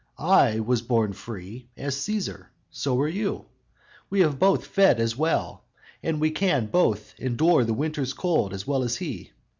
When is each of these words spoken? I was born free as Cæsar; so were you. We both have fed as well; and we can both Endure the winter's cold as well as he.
I 0.17 0.59
was 0.61 0.81
born 0.81 1.13
free 1.13 1.67
as 1.77 1.95
Cæsar; 1.95 2.47
so 2.71 2.95
were 2.95 3.07
you. 3.07 3.45
We 4.09 4.25
both 4.25 4.61
have 4.63 4.67
fed 4.71 4.99
as 4.99 5.15
well; 5.15 5.63
and 6.01 6.19
we 6.19 6.31
can 6.31 6.65
both 6.65 7.13
Endure 7.19 7.63
the 7.63 7.75
winter's 7.75 8.13
cold 8.13 8.51
as 8.51 8.65
well 8.65 8.81
as 8.81 8.97
he. 8.97 9.29